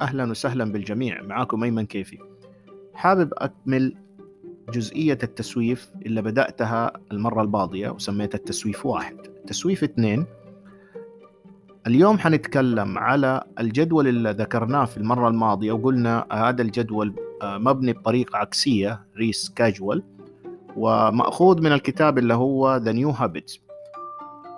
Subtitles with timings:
[0.00, 1.22] أهلا وسهلا بالجميع.
[1.22, 2.18] معاكم أيمن كيفي.
[2.94, 3.94] حابب أكمل
[4.72, 9.16] جزئية التسويف اللي بدأتها المرة الماضية وسميتها التسويف واحد.
[9.46, 10.26] تسويف اثنين
[11.86, 18.38] اليوم حنتكلم على الجدول اللي ذكرناه في المرة الماضية وقلنا هذا الجدول آه، مبني بطريقة
[18.38, 20.02] عكسية ريس كاجوال
[20.76, 23.65] ومأخوذ من الكتاب اللي هو The New Habits.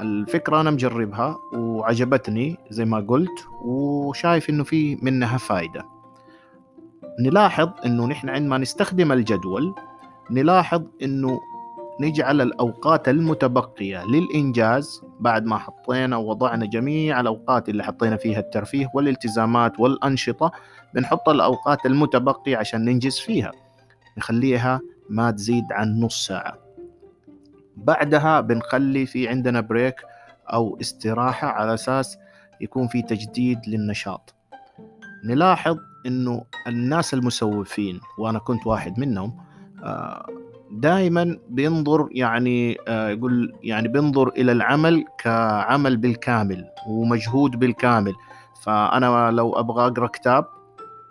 [0.00, 5.84] الفكرة أنا مجربها وعجبتني زي ما قلت وشايف إنه في منها فايدة.
[7.20, 9.74] نلاحظ إنه نحن عندما نستخدم الجدول
[10.30, 11.40] نلاحظ إنه
[12.00, 19.80] نجعل الأوقات المتبقية للإنجاز بعد ما حطينا ووضعنا جميع الأوقات اللي حطينا فيها الترفيه والالتزامات
[19.80, 20.50] والأنشطة
[20.94, 23.52] بنحط الأوقات المتبقية عشان ننجز فيها.
[24.18, 26.69] نخليها ما تزيد عن نص ساعة.
[27.84, 29.94] بعدها بنخلي في عندنا بريك
[30.52, 32.18] أو استراحة على أساس
[32.60, 34.34] يكون في تجديد للنشاط.
[35.24, 39.36] نلاحظ إنه الناس المسوفين وأنا كنت واحد منهم
[39.84, 40.26] آه،
[40.70, 48.14] دائما بينظر يعني آه، يقول يعني بينظر إلى العمل كعمل بالكامل ومجهود بالكامل.
[48.62, 50.44] فأنا لو أبغى أقرأ كتاب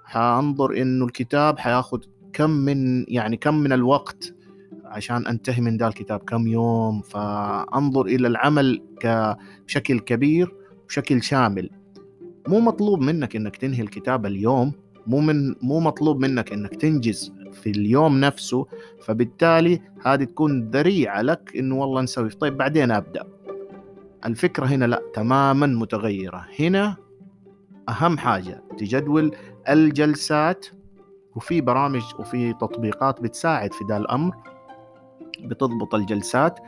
[0.06, 4.34] حأنظر إنه الكتاب حياخد كم من يعني كم من الوقت
[4.90, 8.82] عشان أنتهي من ذا الكتاب كم يوم فأنظر إلى العمل
[9.68, 10.56] بشكل كبير
[10.88, 11.70] بشكل شامل.
[12.48, 14.72] مو مطلوب منك إنك تنهي الكتاب اليوم
[15.08, 18.66] مو من مو مطلوب منك إنك تنجز في اليوم نفسه
[19.02, 22.30] فبالتالي هذه تكون ذريعة لك إنه والله نسوي.
[22.30, 23.24] طيب بعدين أبدأ.
[24.26, 26.46] الفكرة هنا لا تماما متغيرة.
[26.60, 26.96] هنا
[27.90, 29.36] أهم حاجة تجدول
[29.70, 30.66] الجلسات
[31.36, 34.36] وفي برامج وفي تطبيقات بتساعد في ذا الأمر.
[35.44, 36.60] بتضبط الجلسات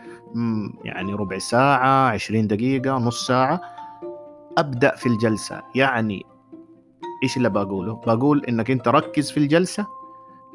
[0.84, 3.62] يعني ربع ساعة عشرين دقيقة نص ساعة.
[4.58, 5.62] أبدأ في الجلسة.
[5.76, 6.26] يعني
[7.24, 9.88] إيش اللي بقوله؟ بقول إنك أنت ركز في الجلسة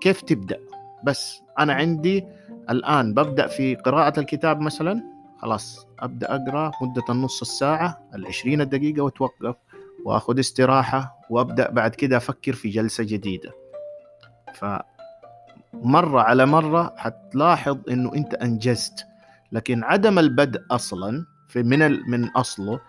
[0.01, 0.61] كيف تبدأ.
[1.05, 2.25] بس أنا عندي
[2.71, 5.03] الآن ببدأ في قراءة الكتاب مثلا.
[5.39, 9.57] خلاص أبدأ أقرأ مدة النص الساعة العشرين دقيقة وأتوقف
[10.05, 13.53] وأخذ استراحة وأبدأ بعد كده أفكر في جلسة جديدة.
[15.83, 19.07] مرة على مرة حتلاحظ إنه أنت أنجزت.
[19.53, 22.81] لكن عدم البدء أصلا في من من أصله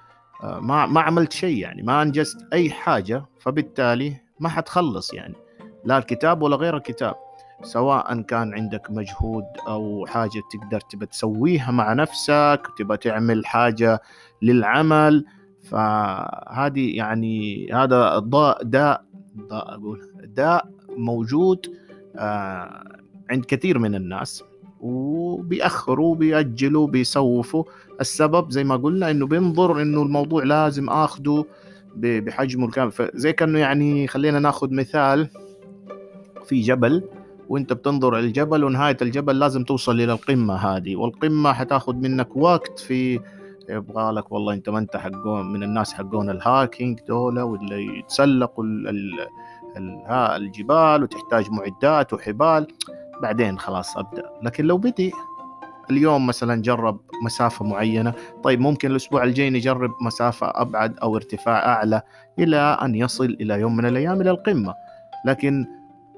[0.43, 5.35] آه، ما ما عملت شيء يعني ما أنجزت أي حاجة فبالتالي ما حتخلص يعني.
[5.85, 7.15] لا الكتاب ولا غير الكتاب
[7.63, 14.01] سواء كان عندك مجهود أو حاجة تقدر تبى تسويها مع نفسك تبى تعمل حاجة
[14.41, 15.25] للعمل
[15.63, 19.03] فهذه يعني هذا ضاء داء
[19.49, 21.77] داء أقول داء موجود
[23.29, 24.43] عند كثير من الناس
[24.81, 27.63] وبيأخروا بيأجلوا بيسوفوا.
[28.01, 31.45] السبب زي ما قلنا إنه بينظر إنه الموضوع لازم اخذه
[31.95, 32.91] بحجمه الكامل.
[32.91, 35.29] فزي كأنه يعني خلينا ناخذ مثال
[36.45, 37.03] في جبل
[37.49, 40.95] وإنت بتنظر الجبل ونهاية الجبل لازم توصل إلى القمة هذه.
[40.95, 43.19] والقمة حتاخذ منك وقت في
[43.69, 48.63] يبغى لك والله أنت ما أنت حقون من الناس حقون الهاكينج دولة واللي يتسلقوا
[50.35, 52.67] الجبال وتحتاج معدات وحبال.
[53.21, 54.23] بعدين خلاص أبدأ.
[54.43, 55.11] لكن لو بدي
[55.91, 62.01] اليوم مثلا جرب مسافة معينة طيب ممكن الأسبوع الجاي نجرب مسافة أبعد أو ارتفاع أعلى
[62.39, 64.73] إلى أن يصل إلى يوم من الأيام إلى القمة.
[65.25, 65.65] لكن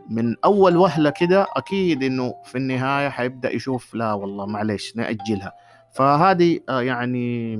[0.09, 5.53] من أول وهلة كده أكيد إنه في النهاية حيبدأ يشوف لا والله معلش نأجلها.
[5.91, 7.57] فهذه آه، يعني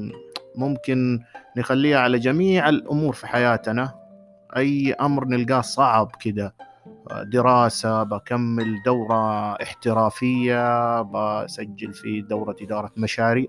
[0.56, 1.20] ممكن
[1.58, 3.94] نخليها على جميع الأمور في حياتنا.
[4.58, 6.52] أي أمر نلقاه صعب كذا
[7.24, 13.48] دراسة بكمل دورة احترافية بسجل في دورة إدارة مشاريع.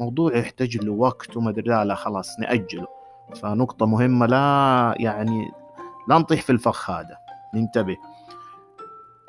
[0.00, 2.86] موضوع يحتاج له وقت وما أدري لا, لا خلاص نأجله.
[3.36, 5.50] فنقطة مهمة لا يعني
[6.08, 7.16] لا نطيح في الفخ هذا.
[7.54, 7.96] ننتبه.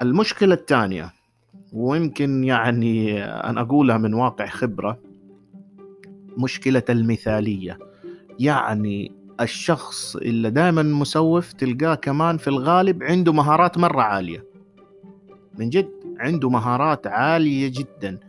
[0.01, 1.13] المشكلة الثانية
[1.73, 4.99] ويمكن يعني أنا أقولها من واقع خبرة
[6.37, 7.79] مشكلة المثالية.
[8.39, 14.45] يعني الشخص اللي دائما مسوف تلقاه كمان في الغالب عنده مهارات مرة عالية.
[15.59, 18.19] من جد عنده مهارات عالية جدا.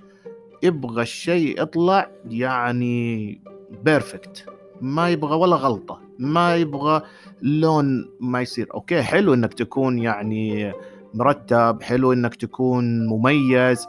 [0.63, 3.41] يبغى الشيء يطلع يعني
[3.85, 4.47] perfect
[4.81, 6.01] ما يبغى ولا غلطة.
[6.19, 7.03] ما يبغى
[7.43, 8.69] لون ما يصير.
[8.75, 10.73] أوكي حلو إنك تكون يعني
[11.15, 13.87] مرتب حلو إنك تكون مميز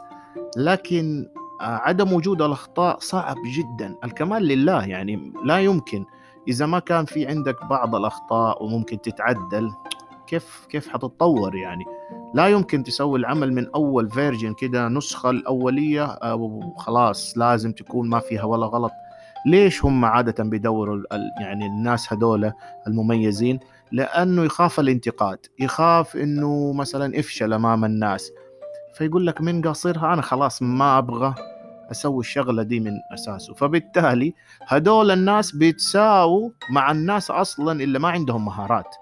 [0.56, 1.26] لكن
[1.60, 3.94] عدم وجود الأخطاء صعب جدا.
[4.04, 6.04] الكمال لله يعني لا يمكن.
[6.48, 9.70] إذا ما كان في عندك بعض الأخطاء وممكن تتعدل
[10.26, 11.84] كيف كيف حتتطور يعني؟
[12.34, 18.44] لا يمكن تسوي العمل من أول فيرجن كده نسخة الأولية وخلاص لازم تكون ما فيها
[18.44, 18.92] ولا غلط.
[19.46, 21.02] ليش هم عادة بيدوروا
[21.40, 22.52] يعني الناس هذول
[22.86, 23.60] المميزين؟
[23.92, 28.32] لأنه يخاف الانتقاد يخاف إنه مثلا افشل أمام الناس.
[28.94, 31.34] فيقول لك من قاصرها؟ أنا خلاص ما أبغى.
[31.90, 33.54] أسوي الشغلة دي من أساسه.
[33.54, 34.34] فبالتالي
[34.66, 38.96] هدول الناس بيتساووا مع الناس أصلا اللي ما عندهم مهارات.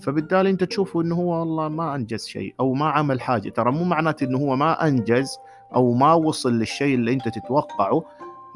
[0.00, 3.48] فبالتالي أنت تشوفه إنه هو والله ما أنجز شيء أو ما عمل حاجة.
[3.48, 5.36] ترى مو معناته إنه هو ما أنجز
[5.74, 8.04] أو ما وصل للشيء اللي أنت تتوقعه.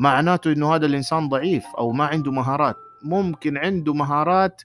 [0.01, 2.77] معناته إنه هذا الإنسان ضعيف أو ما عنده مهارات.
[3.05, 4.63] ممكن عنده مهارات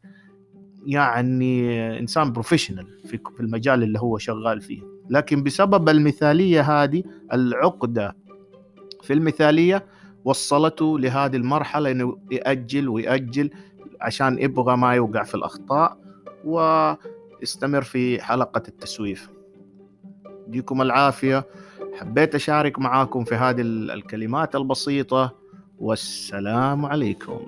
[0.85, 4.81] يعني إنسان بروفيشنال في المجال اللي هو شغال فيه.
[5.09, 7.03] لكن بسبب المثالية هذه
[7.33, 8.15] العقدة
[9.01, 9.85] في المثالية
[10.25, 13.49] وصلته لهذه المرحلة إنه يأجل ويأجل
[14.01, 15.97] عشان يبغى ما يوقع في الأخطاء
[16.45, 19.29] واستمر في حلقة التسويف.
[20.47, 21.45] يديكم العافية.
[21.99, 25.35] حبيت أشارك معاكم في هذه الكلمات البسيطة.
[25.79, 27.39] والسلام عليكم.